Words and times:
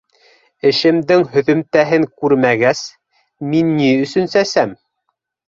Эшемдең 0.69 1.25
һөҙөмтәһен 1.35 2.09
күрмәгәс, 2.23 2.83
мин 3.53 3.73
ни 3.77 3.91
өсөн 4.07 4.33
сәсәм?! 4.37 4.75